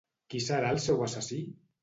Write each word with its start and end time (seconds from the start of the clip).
Qui 0.33 0.39
serà 0.45 0.71
el 0.77 0.81
seu 0.87 1.05
assassí? 1.09 1.39